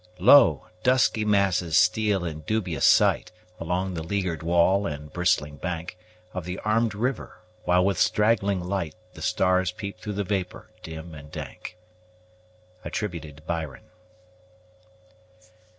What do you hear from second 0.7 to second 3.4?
dusky masses steal in dubious sight,